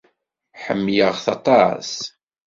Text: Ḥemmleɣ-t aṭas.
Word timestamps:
Ḥemmleɣ-t 0.63 1.25
aṭas. 1.35 1.91